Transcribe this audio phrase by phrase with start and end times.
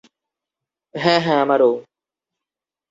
[0.95, 1.71] হ্যাঁ, হ্যাঁ, আমারও।